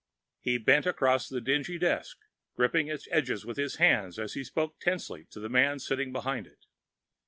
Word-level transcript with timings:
He 0.39 0.57
bent 0.57 0.87
across 0.87 1.29
the 1.29 1.39
dingy 1.41 1.77
desk, 1.77 2.17
gripping 2.55 2.87
its 2.87 3.07
edges 3.11 3.45
with 3.45 3.57
his 3.57 3.75
hands 3.75 4.17
as 4.17 4.33
he 4.33 4.43
spoke 4.43 4.79
tensely 4.79 5.27
to 5.29 5.39
the 5.39 5.47
man 5.47 5.77
sitting 5.77 6.11
behind 6.11 6.47
it. 6.47 6.65